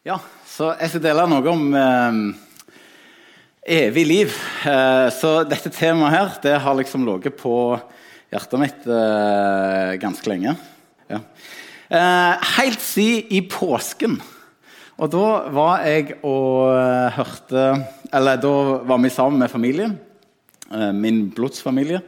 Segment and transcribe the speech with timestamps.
[0.00, 0.14] Ja,
[0.48, 2.20] så jeg skal dele noe om eh,
[3.76, 4.36] evig liv.
[4.64, 7.52] Eh, så dette temaet her, det har liksom ligget på
[8.32, 10.54] hjertet mitt eh, ganske lenge.
[11.12, 11.18] Ja.
[11.92, 14.14] Eh, helt siden i påsken.
[14.96, 17.66] Og da var jeg og eh, hørte
[18.16, 18.54] Eller da
[18.88, 19.98] var vi sammen med familien.
[20.72, 22.00] eh, min blodsfamilie.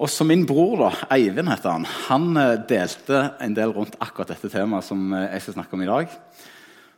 [0.00, 4.48] Og så min bror, da, Eivind heter han, han delte en del rundt akkurat dette
[4.48, 6.18] temaet som jeg skal snakke om i dag.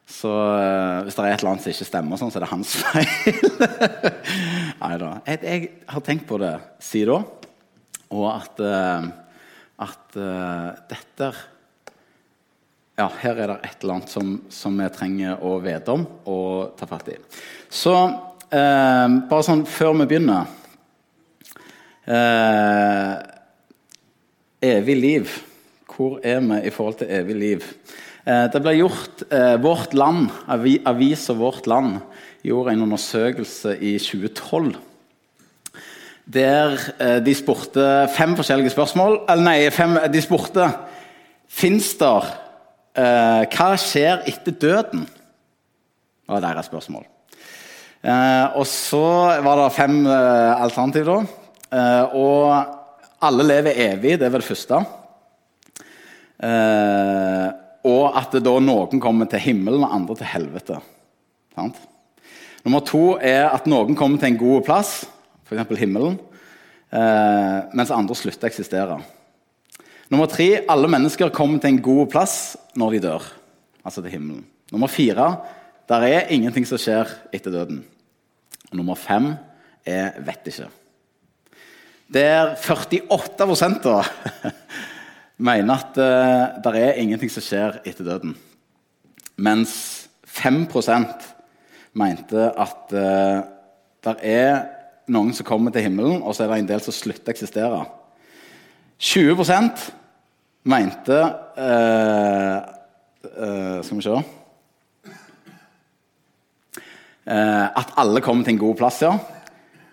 [0.04, 2.52] Så uh, hvis det er et eller annet som ikke stemmer, sånn, så er det
[2.52, 3.08] hans feil.
[4.82, 5.10] Nei da.
[5.24, 6.52] Jeg, jeg har tenkt på det
[6.84, 7.48] siden da,
[8.14, 9.08] og at, uh,
[9.86, 11.32] at uh, dette
[12.94, 16.76] Ja, her er det et eller annet som, som vi trenger å vite om og
[16.78, 17.16] ta fatt i.
[17.66, 17.94] Så
[18.54, 20.46] bare sånn før vi begynner
[24.62, 25.32] Evig liv.
[25.90, 27.66] Hvor er vi i forhold til evig liv?
[28.24, 31.98] Eh, det ble gjort eh, Vårt Land, avi, Avisa Vårt Land
[32.44, 34.70] gjorde en undersøkelse i 2012.
[36.24, 37.84] Der eh, de spurte
[38.16, 39.18] fem forskjellige spørsmål.
[39.28, 40.70] Eller nei, fem, de spurte
[41.54, 42.08] Fins det
[42.98, 45.04] eh, Hva skjer etter døden?
[45.04, 47.04] Det var deres spørsmål.
[48.04, 49.04] Eh, og så
[49.44, 51.20] var det fem eh, alternativ, da.
[52.14, 54.80] Og alle lever evig, det var det første.
[56.44, 57.46] Eh,
[57.84, 60.78] og at det da noen kommer til himmelen, og andre til helvete.
[61.54, 61.80] Sant?
[62.64, 64.92] Nummer to er at noen kommer til en god plass,
[65.44, 65.76] f.eks.
[65.76, 66.16] himmelen,
[66.88, 68.96] eh, mens andre slutter å eksistere.
[70.12, 72.36] Nummer tre alle mennesker kommer til en god plass
[72.78, 73.26] når de dør,
[73.84, 74.46] altså til himmelen.
[74.72, 75.28] Nummer fire
[75.88, 77.82] der er ingenting som skjer etter døden.
[78.70, 79.34] Og nummer fem
[79.84, 80.70] er vet ikke.
[82.14, 83.98] Der 48% da
[85.36, 88.36] mener at uh, det er ingenting som skjer etter døden.
[89.36, 90.66] Mens 5
[91.94, 93.42] mente at uh,
[94.04, 94.64] det er
[95.08, 97.84] noen som kommer til himmelen, og så er det en del som slutter å eksistere.
[98.98, 99.44] 20
[100.64, 101.18] mente
[101.58, 102.58] uh,
[103.24, 104.16] Skal vi se
[107.26, 109.16] At alle kommer til en god plass, ja.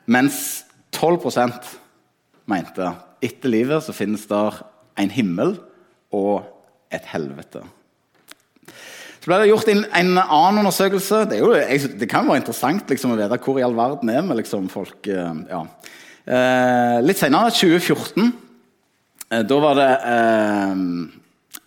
[0.06, 1.72] Mens 12%
[2.52, 2.92] mente
[3.24, 4.44] etter livet så finnes det
[5.00, 5.56] en himmel
[6.16, 6.44] og
[6.92, 7.64] et helvete.
[9.22, 11.26] Så ble det gjort en, en annen undersøkelse.
[11.30, 14.24] Det, jo, jeg, det kan være interessant liksom, å vite hvor i all verden er
[14.26, 15.62] vi liksom, folk ja.
[16.26, 18.32] eh, Litt senere, 2014,
[19.30, 20.86] eh, da var det eh,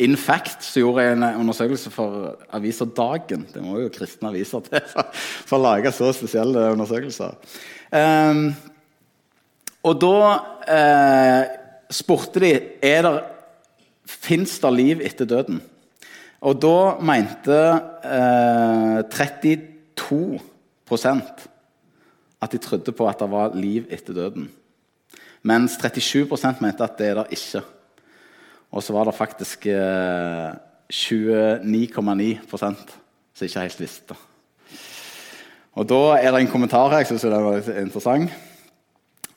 [0.02, 3.46] Infact som gjorde en undersøkelse for avisa Dagen.
[3.54, 7.38] Det må jo kristne aviser til for, for å lage så spesielle undersøkelser.
[7.94, 8.42] Eh,
[9.84, 10.18] og da
[10.74, 11.54] eh,
[11.94, 12.50] spurte de
[12.82, 13.14] er det
[14.04, 15.62] Fins det liv etter døden.
[16.44, 17.56] Og da mente
[18.04, 19.64] eh, 32%
[22.44, 24.52] at de trodde på at det var liv etter døden.
[25.48, 27.64] Mens 37% mente at det er det ikke.
[28.76, 30.52] Og så var det faktisk eh,
[30.92, 32.04] 29,9%
[33.34, 34.14] som ikke helt visste.
[35.74, 38.28] Og da er det en kommentar her jeg synes det var interessant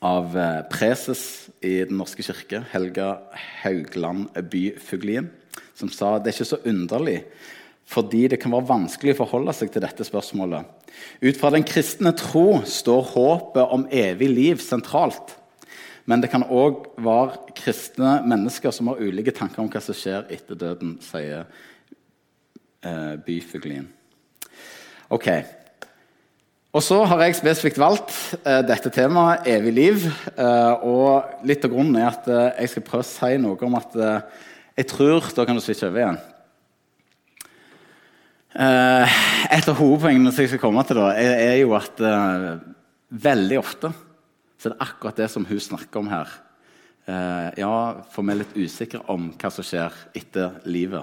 [0.04, 3.18] av eh, preses i Den norske kirke, Helga
[3.62, 5.30] Haugland Byfuglien,
[5.74, 7.22] som sa det er ikke så underlig
[7.88, 10.66] fordi det kan være vanskelig å forholde seg til dette spørsmålet.
[11.24, 15.32] Ut fra den kristne tro står håpet om evig liv sentralt.
[16.08, 20.28] Men det kan òg være kristne mennesker som har ulike tanker om hva som skjer
[20.36, 21.46] etter døden, sier
[22.84, 23.88] eh, Byfuglien.
[25.12, 25.28] Ok,
[26.68, 28.12] og så har jeg spesifikt valgt
[28.44, 30.02] uh, dette temaet, evig liv.
[30.36, 33.78] Uh, og litt av grunnen er at uh, jeg skal prøve å si noe om
[33.78, 33.96] at
[34.78, 36.18] jeg tror Da kan du switche over igjen.
[38.58, 41.98] et av hovedpoengene som jeg skal komme til, da, er, er jo at
[43.08, 43.90] veldig ofte
[44.58, 46.30] så er det akkurat det som hun snakker om her.
[47.58, 47.74] ja,
[48.10, 51.02] for vi er litt usikre om hva som skjer etter livet.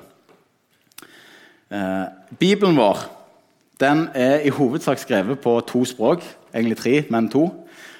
[2.39, 3.03] Bibelen vår
[3.79, 6.23] den er i hovedsak skrevet på to språk.
[6.53, 7.49] Egentlig tre, men to.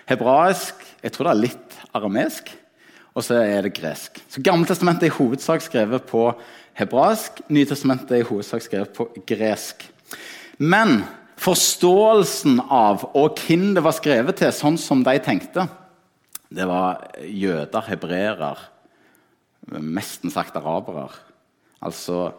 [0.08, 2.52] Hebraisk, jeg tror det er litt aramesk,
[3.16, 4.22] og så er det gresk.
[4.30, 6.30] Så Gammeltestamentet er i hovedsak skrevet på
[6.76, 9.88] hebraisk, Nytestamentet er i hovedsak skrevet på gresk.
[10.58, 11.04] Men
[11.42, 15.68] forståelsen av og hvem det var skrevet til, sånn som de tenkte,
[16.56, 18.54] det var jøder, hebreere,
[19.66, 21.10] mesten sagt arabere.
[21.82, 22.30] Altså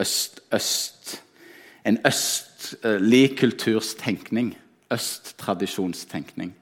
[0.00, 1.20] øst-øst.
[1.84, 2.00] En
[2.60, 4.54] østlig kulturstenkning.
[4.90, 6.54] Østtradisjonstenkning.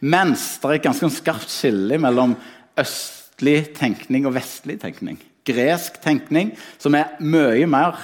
[0.00, 2.34] Mens det er et ganske skarpt skille mellom
[2.78, 5.20] østlig tenkning og vestlig tenkning.
[5.46, 7.98] Gresk tenkning, som er mye mer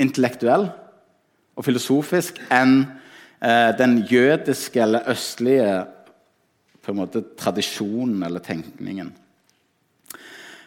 [0.00, 0.68] intellektuell
[1.52, 2.80] og filosofisk enn
[3.42, 5.82] eh, den jødiske eller østlige
[6.96, 9.12] måte, tradisjonen eller tenkningen.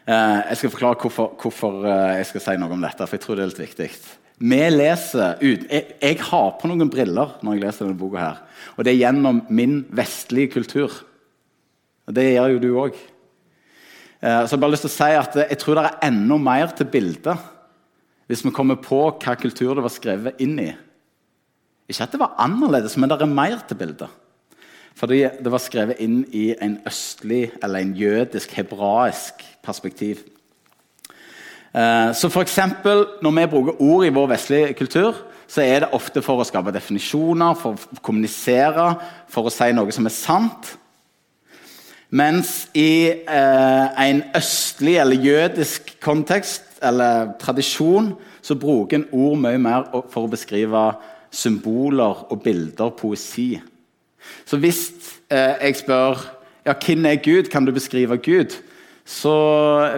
[0.05, 3.25] Eh, jeg skal forklare hvorfor, hvorfor eh, jeg skal si noe om dette, for jeg
[3.25, 3.89] tror det er litt viktig.
[4.35, 8.19] Vi leser ut, jeg, jeg, har på noen briller når jeg leser denne boka.
[8.19, 8.39] her,
[8.75, 10.91] Og det er gjennom min vestlige kultur.
[12.07, 12.97] Og Det gjør jo du òg.
[14.21, 16.73] Eh, så jeg bare lyst til å si at jeg tror det er enda mer
[16.75, 17.51] til bildet
[18.25, 20.71] hvis vi kommer på hva kultur det var skrevet inn i.
[21.85, 24.09] Ikke at det var annerledes, men det er mer til bildet.
[24.97, 30.23] Fordi det var skrevet inn i en østlig, eller en jødisk, hebraisk perspektiv.
[31.75, 35.15] Eh, så for eksempel, Når vi bruker ord i vår vestlige kultur,
[35.47, 38.95] så er det ofte for å skape definisjoner, for å kommunisere,
[39.29, 40.77] for å si noe som er sant.
[42.09, 49.59] Mens i eh, en østlig eller jødisk kontekst eller tradisjon så bruker en ord mye
[49.59, 50.93] mer for å beskrive
[51.33, 53.59] symboler og bilder, poesi.
[54.45, 54.87] Så hvis
[55.29, 56.23] eh, jeg spør
[56.65, 58.55] ja, hvem er Gud, kan du beskrive Gud?
[59.05, 59.35] Så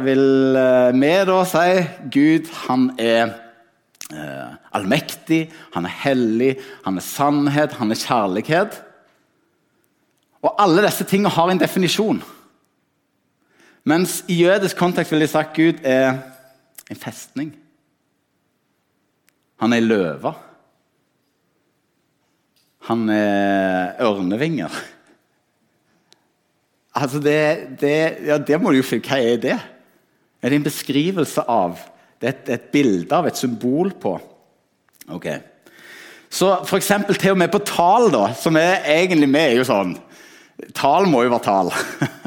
[0.03, 1.67] vil eh, vi da si
[2.11, 3.29] Gud han er
[4.11, 8.81] eh, allmektig, han er hellig, han er sannhet, han er kjærlighet.
[10.43, 12.19] Og alle disse tingene har en definisjon.
[13.87, 16.19] Mens i jødisk kontekst vil de sagt Gud er
[16.91, 17.55] en festning.
[19.63, 20.33] Han er løve.
[22.91, 24.75] Han er ørnevinger.
[26.97, 27.39] Altså det,
[27.81, 29.57] det, ja, det må du jo finne Hva er det?
[30.41, 31.77] Er det en beskrivelse av
[32.17, 34.15] Det er et, et bilde av, et symbol på.
[35.13, 35.27] Ok.
[36.29, 39.67] Så for eksempel, til og med på tall, da, som er egentlig vi er jo
[39.67, 39.95] sånn
[40.73, 41.67] Tall må jo være tall.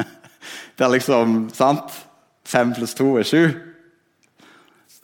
[0.78, 1.96] det er liksom sant?
[2.46, 3.42] Fem pluss to er sju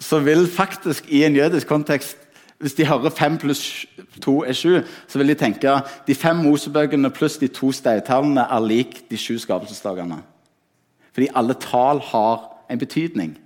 [0.01, 2.19] så vil faktisk i en jødisk kontekst
[2.59, 3.87] hvis de hører fem pluss
[4.25, 5.75] to er sju, så vil de tenke
[6.07, 10.23] de fem Mosebøkene pluss de to steintallene er lik de sju skapelsesdagene.
[11.13, 13.37] Fordi alle tall har en betydning,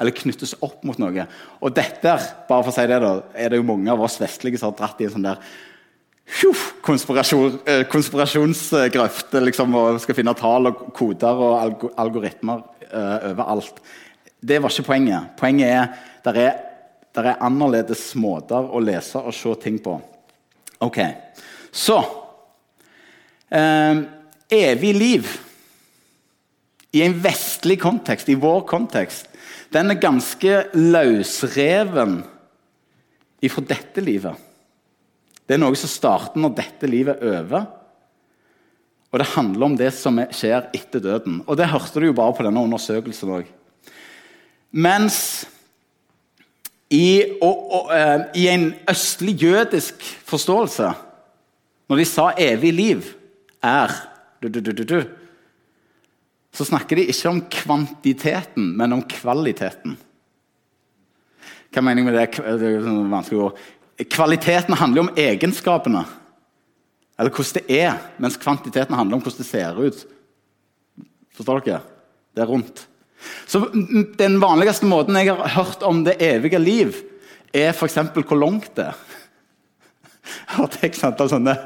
[0.00, 1.26] eller knyttes opp mot noe.
[1.60, 2.16] Og dette
[2.48, 4.78] bare for å si det da, er det jo mange av oss vestlige som har
[4.78, 5.42] dratt i en sånn der
[6.82, 12.62] konspirasjon, eh, konspirasjonsgrøft liksom, og skal finne tall og koder og algoritmer
[12.92, 13.80] uh, overalt.
[14.40, 15.32] Det var ikke poenget.
[15.38, 16.60] Poenget er at det er,
[17.20, 19.98] er annerledes måter å lese og se ting på.
[20.82, 20.98] Ok,
[21.72, 21.98] Så
[23.48, 24.00] eh,
[24.52, 25.28] Evig liv
[26.92, 29.30] i en vestlig kontekst, i vår kontekst,
[29.72, 32.18] den er ganske løsreven
[33.40, 34.36] ifra dette livet.
[35.46, 37.64] Det er noe som starter når dette livet er over.
[39.12, 41.40] Og det handler om det som skjer etter døden.
[41.44, 43.48] Og det hørte du jo bare på denne undersøkelsen òg.
[44.72, 45.18] Mens
[46.92, 50.92] i, og, og, uh, i en østlig jødisk forståelse,
[51.88, 53.02] når de sa 'evig liv
[53.62, 53.92] er
[54.42, 55.02] du, du, du,
[56.52, 59.94] så snakker de ikke om kvantiteten, men om kvaliteten.
[61.72, 62.58] Hva mener jeg med det?
[62.60, 63.60] det er sånn vanskelig ord.
[64.12, 66.02] Kvaliteten handler om egenskapene,
[67.16, 70.02] eller hvordan det er, mens kvantiteten handler om hvordan det ser ut.
[71.32, 71.80] Forstår dere?
[72.34, 72.84] Det er rundt.
[73.46, 73.66] Så
[74.18, 76.96] Den vanligste måten jeg har hørt om det evige liv,
[77.52, 77.98] er f.eks.
[78.14, 79.00] hvor langt det er.
[80.22, 81.00] Jeg har tenkt
[81.32, 81.56] sånne,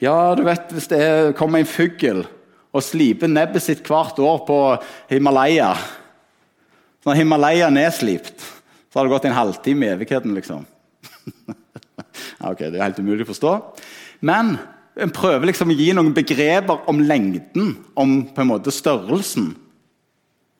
[0.00, 2.24] Ja, du vet, hvis det kommer en fugl
[2.72, 4.56] og sliper nebbet sitt hvert år på
[5.10, 5.74] Himalaya
[7.06, 8.40] Når Himalaya er nedslipt,
[8.90, 10.64] så har det gått en halvtime i evigheten, liksom.
[12.50, 13.52] ok, Det er helt umulig å forstå.
[14.26, 14.56] Men
[14.96, 19.52] en prøver liksom å gi noen begreper om lengden, om på en måte størrelsen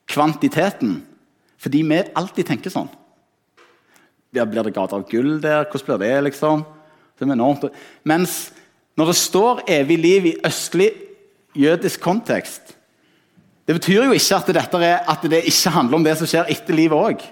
[0.06, 1.00] kvantiteten.
[1.58, 2.88] Fordi vi alltid tenker sånn.
[4.30, 5.64] Blir det gater av gull der?
[5.70, 6.24] Hvordan blir det?
[6.28, 6.64] liksom?
[7.16, 7.70] Det er enormt.
[8.04, 8.52] Mens
[8.96, 10.92] når det står 'evig liv' i østlig
[11.54, 12.76] jødisk kontekst
[13.66, 16.74] Det betyr jo ikke at, er, at det ikke handler om det som skjer etter
[16.74, 17.22] livet òg.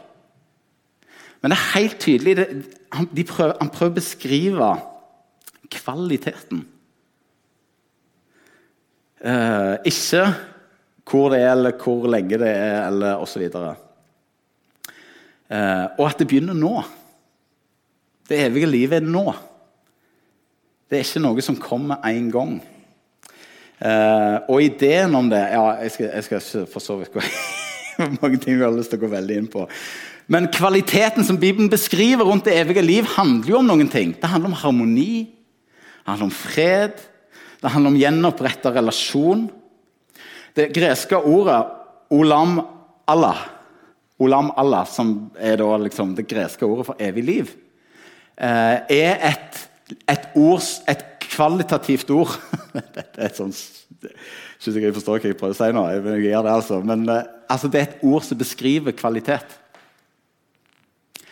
[1.41, 2.47] Men det er helt tydelig det,
[2.93, 4.71] han, prøver, han prøver å beskrive
[5.71, 6.65] kvaliteten.
[9.23, 10.25] Eh, ikke
[11.09, 13.43] hvor det er, eller hvor lenge det er, eller osv.
[15.53, 16.79] Eh, og at det begynner nå.
[18.29, 19.27] Det evige livet er nå.
[20.89, 22.57] Det er ikke noe som kommer én gang.
[23.85, 27.21] Eh, og ideen om det ja, Jeg skal, jeg skal for så vidt gå
[28.23, 29.67] mange ting vi har lyst til å gå veldig inn på.
[30.31, 34.15] Men kvaliteten som Bibelen beskriver rundt det evige liv, handler jo om noen ting.
[34.17, 37.03] Det handler om harmoni, det handler om fred,
[37.61, 39.45] det handler om gjenoppretta relasjon.
[40.55, 41.61] Det greske ordet
[42.15, 42.61] olam
[43.11, 43.41] Allah,
[44.23, 47.55] olam Allah som er liksom det greske ordet for evig liv,
[48.39, 49.65] eh, er et,
[50.09, 52.31] et, ord, et kvalitativt ord
[52.95, 53.59] Dette er et sånt
[54.65, 55.83] jeg ikke jeg forstår hva jeg prøver å si nå.
[55.93, 56.79] Jeg gjør det altså.
[56.87, 57.19] Men uh,
[57.53, 59.57] altså, det er et ord som beskriver kvalitet.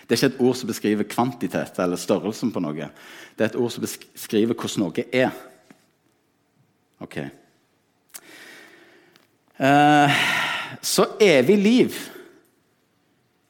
[0.02, 2.90] Det er ikke et ord som beskriver kvantitet eller størrelsen på noe.
[3.36, 5.32] Det er et ord som beskriver hvordan noe er.
[7.00, 7.22] Ok.
[9.62, 10.10] Uh,
[10.82, 11.98] så evig liv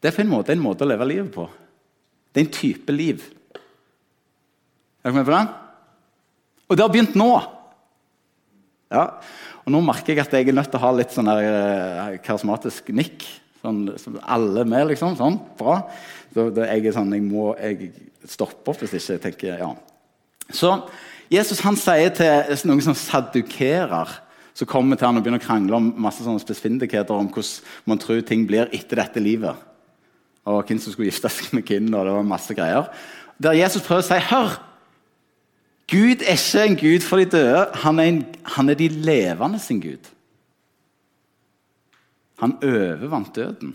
[0.02, 1.44] det er på en måte en måte å leve livet på.
[2.34, 3.22] Det er en type liv.
[3.54, 5.52] Er dere med på den?
[6.66, 7.30] Og det har begynt nå.
[8.90, 9.04] Ja.
[9.62, 12.18] Og Nå merker jeg at jeg er nødt til å ha litt sånn der, uh,
[12.24, 13.22] karismatisk nikk.
[13.62, 15.14] Sånn, som alle med, liksom.
[15.20, 15.78] Sånn, bra.
[16.34, 17.92] Så jeg er sånn, jeg må jeg
[18.26, 19.70] stoppe opp hvis ikke jeg tenker ja.
[20.50, 20.74] Så
[21.32, 24.10] Jesus han sier til noen som sadukerer,
[24.54, 28.00] som kommer til han og begynner å krangle om masse sånne spesifikkheter om hvordan man
[28.00, 29.56] tror ting blir etter dette livet.
[30.44, 32.90] Og hvem som skulle gifte seg med hvem, og det var masse greier.
[33.42, 34.58] Der Jesus prøver å si Hør!
[35.92, 37.66] Gud er ikke en gud for de døde.
[37.82, 38.20] Han er, en,
[38.54, 40.06] han er de levende sin gud.
[42.40, 43.74] Han overvant døden.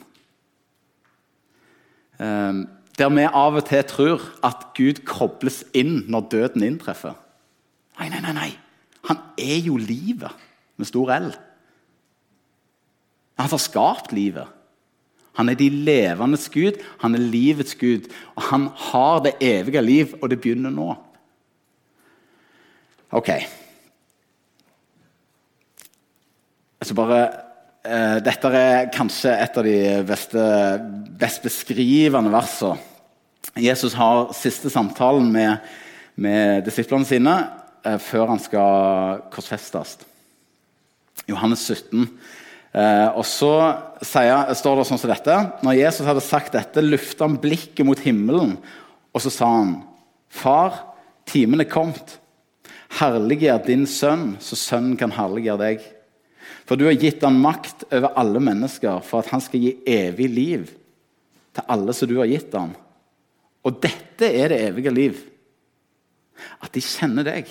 [2.17, 2.63] Um,
[2.97, 7.13] der vi av og til tror at Gud kobles inn når døden inntreffer.
[7.99, 8.33] Nei, nei, nei.
[8.33, 8.49] nei.
[9.11, 10.46] Han er jo livet
[10.77, 11.31] med stor L.
[13.37, 14.47] Han har skapt livet.
[15.37, 18.09] Han er de levendes Gud, han er livets Gud.
[18.35, 20.95] Og han har det evige liv, og det begynner nå.
[23.13, 23.29] Ok.
[26.81, 27.21] Altså bare,
[27.85, 30.43] eh, dette er kanskje et av de beste,
[31.19, 32.77] best beskrivende versene.
[33.57, 35.57] Jesus har siste samtalen med,
[36.15, 37.37] med disiplene sine
[37.85, 39.97] eh, før han skal korsfestes.
[41.27, 42.03] Johannes 17.
[42.03, 43.51] Uh, eh, og så
[44.05, 45.37] sier, står det sånn som dette.
[45.65, 48.55] Når Jesus hadde sagt dette, luftet han blikket mot himmelen,
[49.13, 49.75] og så sa han,
[50.27, 50.81] Far,
[51.27, 52.17] timen er kommet.
[52.99, 55.85] Herliggjør din sønn, så sønnen kan herliggjøre deg.
[56.67, 60.27] For du har gitt han makt over alle mennesker for at han skal gi evig
[60.31, 60.67] liv
[61.55, 62.73] til alle som du har gitt han.
[63.67, 65.21] Og dette er det evige liv.
[66.63, 67.49] At de kjenner deg,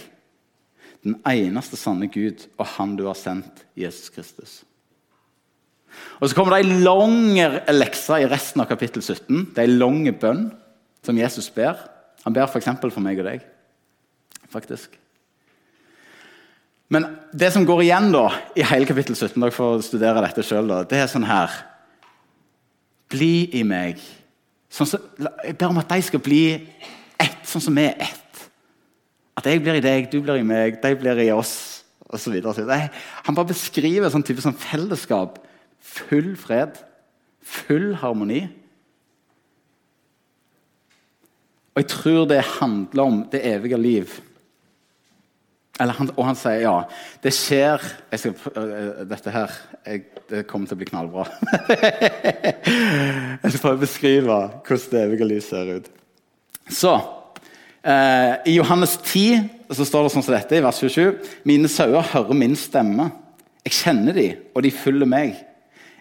[1.07, 4.65] den eneste sanne Gud, og Han du har sendt, Jesus Kristus.
[6.21, 7.37] Og Så kommer det ei lang
[7.73, 9.53] lekse i resten av kapittel 17.
[9.55, 10.51] Det er ei lang bønn
[11.05, 11.79] som Jesus ber.
[12.25, 12.69] Han ber f.eks.
[12.81, 13.45] For, for meg og deg.
[14.51, 14.99] faktisk.
[16.89, 20.71] Men det som går igjen da, i hele kapittel 17, dere får studere dette selv,
[20.91, 21.51] det er sånn her
[23.07, 24.01] Bli i meg.
[24.67, 25.03] Sånn som,
[25.47, 26.41] jeg ber om at de skal bli
[27.23, 28.25] ett, sånn som vi er ett.
[29.37, 32.38] At jeg blir i deg, du blir i meg, de blir i oss, osv.
[33.26, 35.40] Han bare beskriver sånn type sånn fellesskap.
[35.97, 36.78] Full fred,
[37.45, 38.47] full harmoni.
[41.76, 44.14] Og jeg tror det handler om det evige liv.
[45.76, 46.76] Han, og han sier ja,
[47.21, 47.83] det skjer
[48.16, 49.52] skal, uh, Dette her
[49.85, 51.26] jeg, det kommer til å bli knallbra.
[53.43, 55.90] jeg skal prøve å beskrive hvordan det evige liv ser ut.
[56.73, 56.95] Så,
[57.87, 62.35] I Johannes 10 så står det sånn som dette i vers 27.: Mine sauer hører
[62.35, 63.11] min stemme.
[63.66, 65.37] Jeg kjenner de, og de følger meg.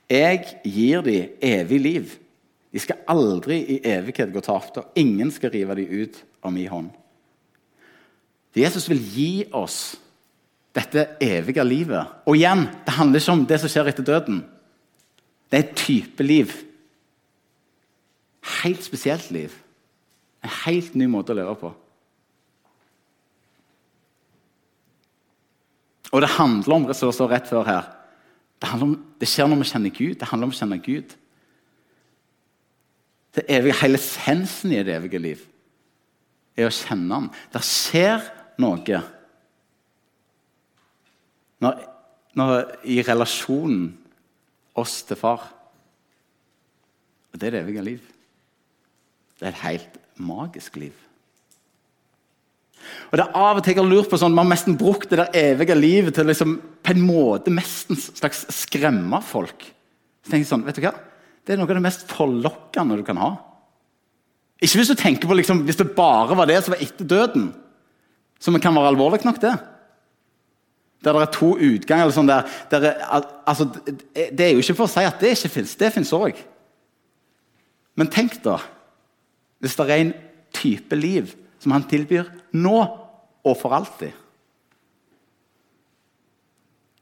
[0.10, 2.16] Jeg gir de evig liv.
[2.74, 6.70] De skal aldri i evighet gå tapt, og ingen skal rive de ut av min
[6.70, 6.90] hånd.
[8.56, 9.96] Jesus vil gi oss
[10.76, 12.22] dette evige livet.
[12.28, 14.42] Og igjen, det handler ikke om det som skjer etter døden.
[15.50, 16.52] Det er et type liv.
[18.62, 19.54] Helt spesielt liv.
[20.46, 21.72] En helt ny måte å leve på.
[26.14, 27.88] Og det handler om står rett før her.
[28.62, 30.14] Det, om, det, skjer når vi kjenner Gud.
[30.22, 31.16] Det handler om å kjenne Gud.
[33.36, 35.44] Det evige, Hele essensen i det evige liv
[36.56, 37.28] er å kjenne ham.
[37.52, 38.24] Det skjer
[38.64, 39.02] noe
[41.66, 41.84] når,
[42.38, 42.56] når,
[42.88, 43.90] i relasjonen
[44.80, 45.50] oss til far.
[47.34, 48.15] Og det er det evige liv.
[49.40, 50.94] Det er et helt magisk liv.
[53.10, 55.10] Og det er av og til jeg har lurt på sånn, Man har nesten brukt
[55.10, 59.66] det der evige livet til liksom, på en måte nesten slags skremme folk.
[60.24, 60.96] Så tenker jeg sånn, vet du hva?
[61.46, 63.36] Det er noe av det mest forlokkende du kan ha.
[64.64, 67.50] Ikke hvis du tenker på liksom, hvis det bare var det som var etter døden.
[68.42, 69.54] Som kan være alvorlig nok, det.
[71.06, 72.14] Der det er to utganger.
[72.14, 73.68] Sånn der, der er, altså,
[74.16, 75.76] det er jo ikke for å si at det ikke fins.
[75.78, 76.40] Det fins òg.
[77.96, 78.58] Men tenk, da,
[79.66, 80.14] hvis det er en
[80.56, 82.78] type liv som han tilbyr nå
[83.46, 84.14] og for alltid.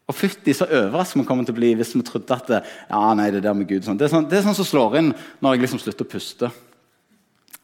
[0.07, 3.03] Og fytti så overrasket vi kommer til å bli hvis vi trodde at det, ja,
[3.15, 3.99] nei, det der med Gud sånn.
[3.99, 6.51] Det, er sånn, det er sånn som slår inn når jeg liksom slutter å puste.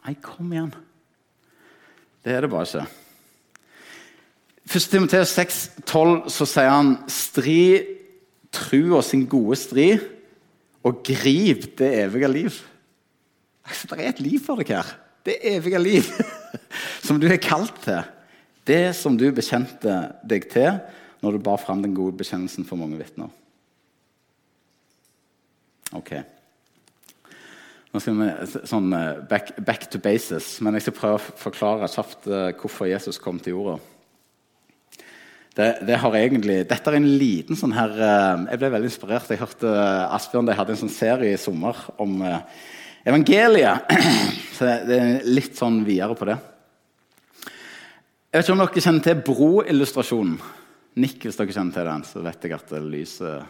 [0.05, 0.71] Nei, kom igjen.
[2.23, 2.87] Det er det bare ikke.
[4.69, 4.85] 1.
[4.91, 7.61] Timoteus 6, 12, så sier han stri
[8.53, 9.91] trua sin gode stri,
[10.85, 12.59] og grip det evige liv.
[13.69, 14.95] Det er et liv for deg her.
[15.25, 16.07] Det evige liv
[17.05, 18.01] som du er kalt til.
[18.67, 20.79] Det som du bekjente deg til
[21.23, 23.31] når du bar fram den gode bekjennelsen for mange vitner.
[25.97, 26.13] Ok.
[27.89, 31.89] Nå skal vi sånn eh, back, back, to basis, men jeg skal prøve å forklare
[31.89, 33.79] kjapt eh, hvorfor Jesus kom til jorda.
[35.57, 39.31] Det, det egentlig, dette er en liten sånn her eh, Jeg ble veldig inspirert.
[39.33, 39.73] Jeg hørte
[40.13, 42.21] Asbjørn de hadde en sånn serie i sommer om
[43.07, 43.91] evangeliet.
[44.57, 46.39] Så det er litt sånn videre på det.
[48.29, 50.35] Jeg vet ikke om dere kjenner til broillustrasjonen.
[50.99, 53.47] Nikk hvis dere kjenner til den, så vet jeg at det lyser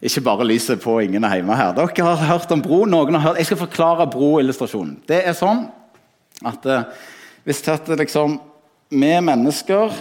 [0.00, 1.74] ikke bare lyset på ingen er hjemme her.
[1.76, 2.84] Dere har hørt om bro.
[2.88, 3.40] noen har hørt.
[3.42, 4.94] Jeg skal forklare broillustrasjonen.
[5.08, 5.66] Det er sånn
[6.48, 6.86] at eh,
[7.44, 8.38] hvis dette liksom,
[8.88, 9.92] vi mennesker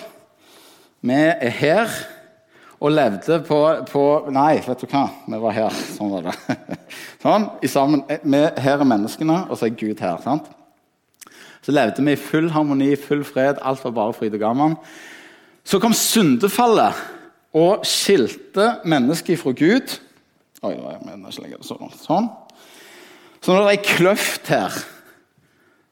[1.02, 1.92] Vi er her
[2.80, 3.60] og levde på,
[3.92, 5.04] på, Nei, vet du hva?
[5.28, 5.76] Vi var her.
[5.98, 6.58] Sånn var det.
[7.24, 10.22] sånn, sammen, med, her er menneskene, og så er Gud her.
[10.24, 10.48] sant?
[11.66, 13.60] Så levde vi i full harmoni, full fred.
[13.68, 14.78] Alt var bare fryd og gammen.
[15.68, 16.98] Så kom syndefallet
[17.60, 20.00] og skilte mennesket fra Gud.
[20.64, 21.92] Oi, jeg mener ikke lenger sånn.
[22.00, 22.30] sånn.
[23.40, 24.76] Så nå er det ei kløft her,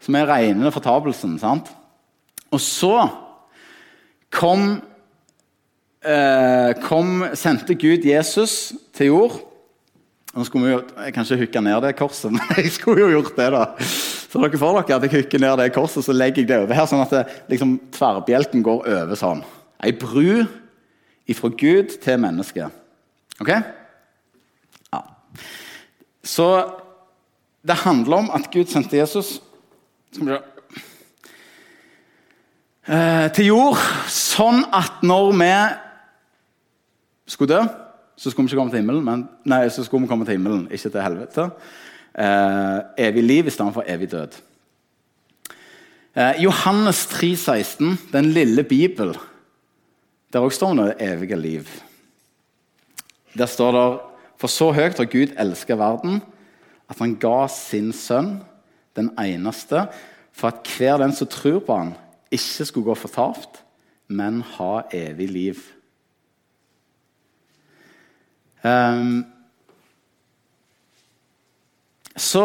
[0.03, 1.38] som er rene fortapelsen.
[1.39, 1.70] sant?
[2.51, 3.10] Og så
[4.32, 4.97] kom, eh,
[6.88, 9.42] kom, sendte Gud Jesus til jord.
[10.38, 13.10] Nå skulle vi jo, Jeg kan ikke hooke ned det korset, men jeg skulle jo
[13.16, 13.48] gjort det.
[13.56, 13.64] da.
[14.28, 16.78] Så dere får dere at jeg hooker ned det korset, så legger jeg det over
[16.78, 17.24] her, sånn at det,
[17.54, 19.42] liksom, tverrbjelken går over sånn.
[19.82, 20.46] Ei bru
[21.28, 22.70] ifra Gud til menneske.
[23.42, 23.50] Ok?
[24.94, 25.02] Ja.
[26.24, 26.48] Så
[27.68, 29.40] det handler om at Gud sendte Jesus
[32.86, 35.51] eh, til jord, sånn at når vi
[37.27, 37.61] skulle dø,
[38.18, 40.68] så skulle vi ikke komme til himmelen, men, nei, så skulle vi komme til himmelen,
[40.72, 41.50] ikke til helvete.
[42.18, 44.37] Eh, evig liv i stedet for evig død.
[46.18, 49.13] Eh, Johannes 3, 16, den lille Bibel
[50.33, 51.68] der òg står det evige liv.
[53.37, 54.00] Der står det
[54.37, 56.22] For så høyt har Gud elska verden,
[56.90, 58.44] at han ga sin sønn,
[58.96, 59.87] den eneste,
[60.31, 61.96] for at hver den som tror på han,
[62.31, 63.63] ikke skulle gå fortapt,
[64.07, 65.63] men ha evig liv.
[68.68, 69.25] Um,
[72.18, 72.44] så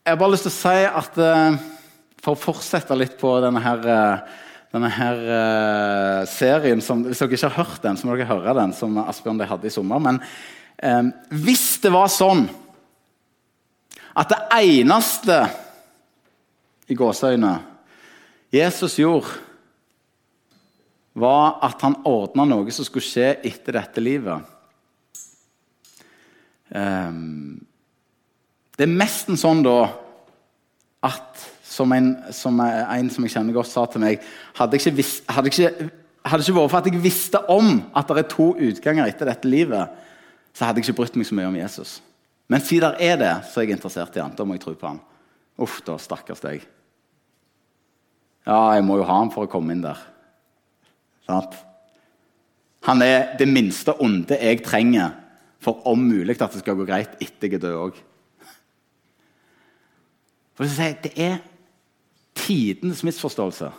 [0.00, 1.58] jeg har bare lyst til å si at uh,
[2.24, 4.38] For å fortsette litt på denne her uh,
[4.70, 8.54] denne her uh, serien som, Hvis dere ikke har hørt den, så må dere høre
[8.60, 8.72] den.
[8.76, 10.02] som Asbjørn de hadde i sommer.
[10.02, 10.20] Men
[10.82, 11.10] um,
[11.42, 12.46] hvis det var sånn
[14.10, 15.36] at det eneste
[16.90, 17.52] i gåseøyne
[18.50, 19.36] Jesus gjorde,
[21.14, 24.49] var at han ordna noe som skulle skje etter dette livet
[26.70, 29.78] Det er nesten sånn da
[31.06, 34.22] at som en, som en, som jeg kjenner godt, sa til meg
[34.58, 35.88] Hadde ikke, visst, hadde ikke,
[36.26, 39.48] hadde ikke vært for at jeg visste om at det er to utganger etter dette
[39.48, 39.92] livet,
[40.52, 41.94] så hadde jeg ikke brydd meg så mye om Jesus.
[42.50, 44.34] Men siden det er det, så er jeg interessert i han.
[44.36, 44.98] Da må jeg tro på han.
[45.62, 46.64] Uff da, stakkars deg.
[48.48, 50.00] Ja, jeg må jo ha han for å komme inn der.
[51.28, 51.54] Sant?
[52.88, 55.19] Han er det minste onde jeg trenger
[55.60, 58.00] for om mulig at det skal gå greit etter jeg er død òg.
[60.60, 61.38] Det er
[62.36, 63.70] tidenes misforståelse.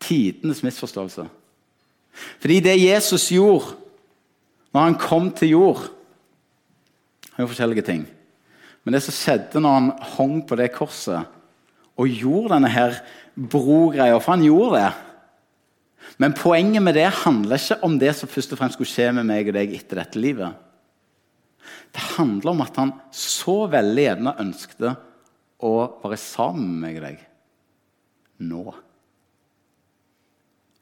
[0.00, 1.26] Tidenes misforståelse.
[2.40, 3.76] Fordi det Jesus gjorde
[4.72, 5.82] når han kom til jord
[7.38, 8.06] han jo forskjellige ting.
[8.82, 11.28] Men det som skjedde når han hang på det korset
[11.98, 12.96] og gjorde denne her
[13.38, 14.88] brogreia For han gjorde det.
[16.18, 19.28] Men poenget med det handler ikke om det som først og fremst skulle skje med
[19.28, 20.56] meg og deg etter dette livet.
[21.94, 24.88] Det handler om at han så veldig gjerne ønsket
[25.62, 27.24] å være sammen med meg og deg
[28.48, 28.62] nå.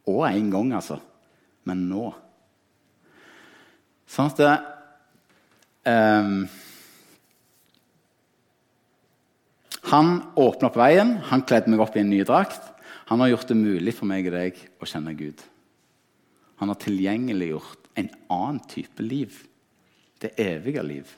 [0.07, 0.99] Og en gang, altså.
[1.67, 2.11] Men nå.
[4.07, 4.53] Sånn at det
[5.91, 6.45] um,
[9.87, 12.73] Han åpna opp veien, han kledde meg opp i en ny drakt.
[13.07, 15.43] Han har gjort det mulig for meg og deg å kjenne Gud.
[16.59, 19.37] Han har tilgjengeliggjort en annen type liv.
[20.19, 21.13] Det evige liv.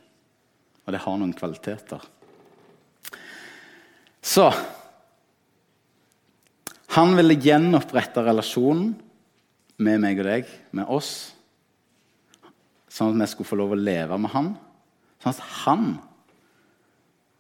[0.84, 2.02] Og det har noen kvaliteter.
[4.20, 4.50] Så
[6.98, 8.92] han ville gjenopprette relasjonen
[9.78, 11.12] med meg og deg, med oss,
[12.90, 14.48] sånn at vi skulle få lov å leve med han.
[15.22, 15.84] Sånn at han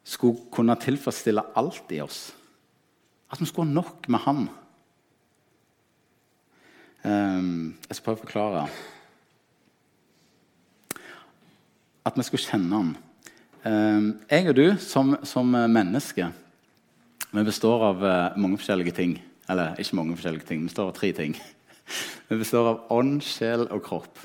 [0.06, 2.28] skulle kunne tilfredsstille alt i oss.
[3.28, 4.48] At vi skulle ha nok med Han.
[7.04, 8.64] Um, jeg skal prøve å forklare.
[12.08, 12.96] At vi skulle kjenne Han.
[13.64, 16.32] Um, jeg og du som, som mennesker
[17.28, 19.18] vi består av uh, mange forskjellige ting.
[19.48, 21.34] Eller ikke mange forskjellige ting, vi består av tre ting.
[22.30, 24.22] vi består av ånd, sjel og kropp.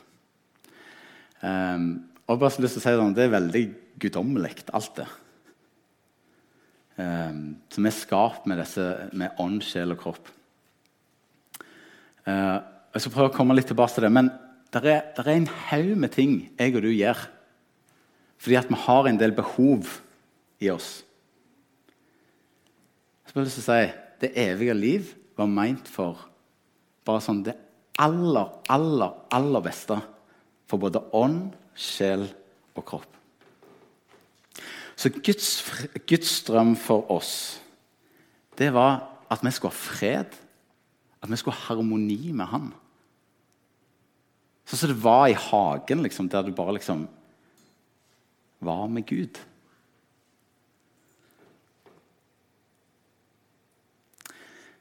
[1.43, 3.63] Um, og bare så lyst til å si sånn, Det er veldig
[3.99, 5.09] guddommelig, alt det.
[6.93, 8.83] Um, så vi er skapt med, disse,
[9.17, 10.29] med ånd, sjel og kropp.
[12.27, 12.59] Uh,
[12.93, 14.29] jeg skal prøve å komme litt tilbake til det, men
[14.73, 17.25] det er, er, en haug med ting jeg og du gjør
[18.43, 19.89] fordi at vi har en del behov
[20.59, 20.89] i oss.
[23.29, 23.77] Så vil jeg si
[24.19, 26.25] det evige liv var meint for
[27.07, 27.55] bare sånn det
[28.03, 29.95] aller, aller, aller beste
[30.67, 32.27] for både ånd, sjel
[32.75, 33.22] og kropp.
[34.95, 35.47] Så Guds,
[36.07, 37.61] Guds drøm for oss,
[38.57, 39.01] det var
[39.33, 40.37] at vi skulle ha fred.
[41.23, 42.71] At vi skulle ha harmoni med Han.
[44.67, 47.07] Sånn som det var i hagen, liksom, der du bare liksom
[48.63, 49.39] var med Gud.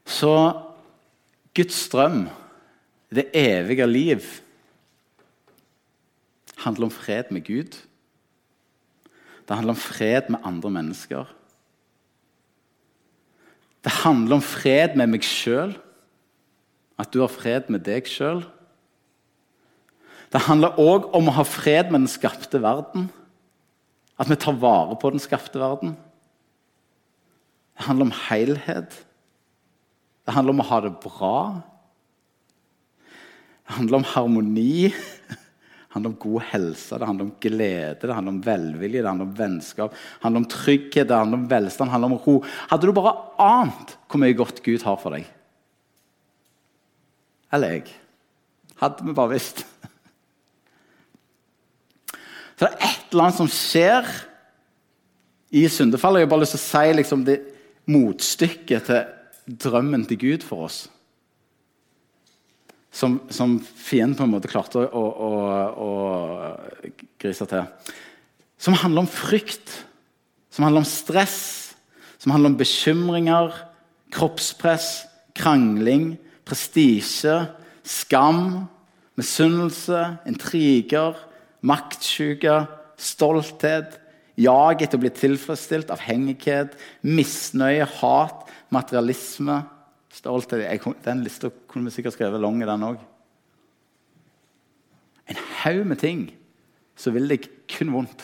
[0.07, 0.31] Så
[1.55, 2.29] Guds drøm,
[3.11, 4.29] det evige liv,
[6.62, 7.75] handler om fred med Gud
[9.53, 11.25] det handler om fred med andre mennesker.
[13.85, 15.75] Det handler om fred med meg sjøl,
[16.97, 18.41] at du har fred med deg sjøl.
[20.33, 23.11] Det handler òg om å ha fred med den skapte verden,
[24.17, 25.99] at vi tar vare på den skapte verden.
[27.77, 28.97] Det handler om helhet.
[30.25, 31.37] Det handler om å ha det bra.
[33.69, 34.95] Det handler om harmoni.
[35.92, 39.26] Det handler om god helse, det handler om glede, det handler om velvilje, det handler
[39.26, 42.37] om vennskap, det handler om trygghet, det handler om velstand, det handler om ro.
[42.70, 45.26] Hadde du bare ant hvor mye godt Gud har for deg?
[47.52, 47.92] Eller jeg.
[48.81, 49.61] Hadde vi bare visst.
[52.57, 54.09] Så det er et eller annet som skjer
[55.52, 56.22] i syndefallet.
[56.22, 57.37] Jeg har bare lyst til å si liksom, det
[57.92, 60.87] motstykket til drømmen til Gud for oss
[62.92, 65.31] som, som fienden på en måte klarte å, å,
[65.81, 65.90] å,
[67.22, 67.64] grise til.
[68.61, 69.72] Som handler om frykt,
[70.52, 71.40] som handler om stress,
[72.20, 73.57] som handler om bekymringer,
[74.12, 76.14] kroppspress, krangling,
[76.46, 77.40] prestisje,
[77.83, 78.68] skam,
[79.18, 81.16] misunnelse, intriger,
[81.64, 82.61] maktsjuke,
[83.00, 83.98] stolthet,
[84.37, 89.62] jag etter å bli tilfredsstilt, avhengighet, misnøye, hat, materialisme
[90.23, 93.01] Stolt jeg, Den lista kunne vi sikkert skrevet lang, den òg.
[95.27, 96.29] En haug med ting
[96.95, 98.23] så vil deg kun vondt.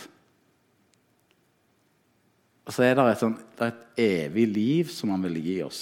[2.68, 5.56] Og så er det et, sånt, det er et evig liv som han vil gi
[5.66, 5.80] oss.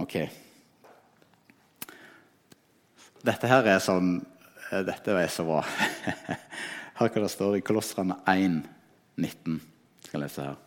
[0.00, 0.16] Ok.
[3.20, 4.14] Dette her er sånn
[4.70, 5.62] dette er så bra.
[7.00, 8.60] Hør hva det står i Kolosserne 1,
[9.18, 9.56] 19.
[10.04, 10.58] Skal jeg lese her.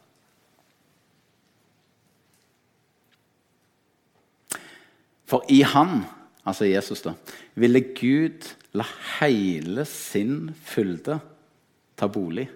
[5.29, 6.03] For i Han,
[6.45, 7.15] altså Jesus, da,
[7.55, 8.85] ville Gud la
[9.21, 11.19] hele sin fylde
[11.97, 12.49] ta bolig.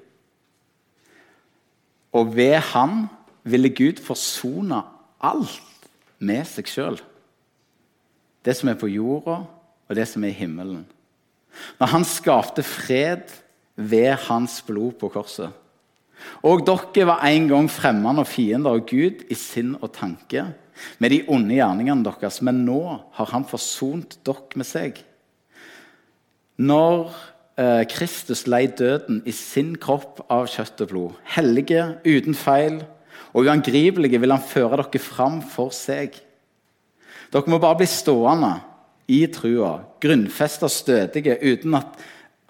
[2.18, 3.08] Og ved Han
[3.48, 4.82] ville Gud forsone
[5.24, 5.88] alt
[6.20, 7.00] med seg sjøl.
[8.44, 9.42] Det som er på jorda,
[9.88, 10.86] og det som er i himmelen.
[11.80, 13.32] Når han skapte fred
[13.78, 15.54] ved hans blod på korset.
[16.46, 20.48] Og dere var en gang fremmede og fiender av Gud i sinn og tanke
[21.02, 22.82] med de onde gjerningene deres, men nå
[23.17, 25.00] har han forsont dere med seg.
[26.58, 27.10] Når
[27.58, 32.82] eh, Kristus lei døden i sin kropp av kjøtt og blod, hellige, uten feil
[33.34, 36.17] og uangripelige, vil han føre dere fram for seg.
[37.34, 38.54] Dere må bare bli stående
[39.08, 42.00] i trua, grunnfesta stødige, uten, at,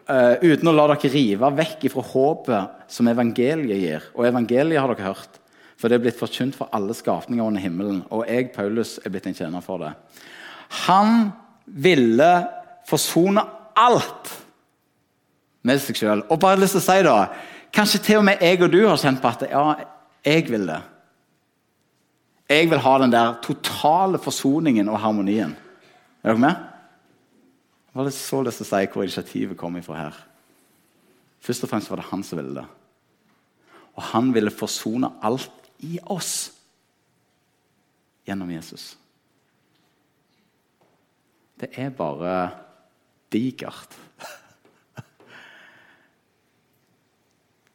[0.09, 4.07] uh, uten å la dere rive vekk fra håpet som evangeliet gir.
[4.17, 5.37] Og evangeliet har dere hørt,
[5.77, 8.01] for det er blitt forkynt for alle skapninger under himmelen.
[8.09, 9.93] Og jeg, Paulus, er blitt en tjener for det.
[10.87, 11.29] Han
[11.65, 12.31] ville
[12.87, 13.43] forsone
[13.77, 14.33] alt
[15.67, 16.25] med seg sjøl.
[16.31, 17.19] Og bare lyst til å si da,
[17.77, 19.63] Kanskje til og med jeg og du har kjent på at ja,
[20.25, 20.79] jeg vil det.
[22.47, 25.51] Jeg vil ha den der totale forsoningen og harmonien.
[26.27, 26.63] Er dere med?
[27.87, 30.17] Jeg hadde så lyst til å si hvor initiativet kom ifra her.
[31.39, 32.65] Først og fremst var det han som ville det.
[33.95, 36.33] Og han ville forsone alt i oss
[38.27, 38.89] gjennom Jesus.
[41.55, 42.33] Det er bare
[43.31, 43.95] digert.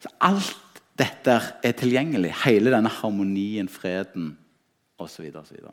[0.05, 2.35] Så alt dette er tilgjengelig.
[2.45, 4.35] Hele denne harmonien, freden
[5.01, 5.33] osv.
[5.41, 5.73] osv.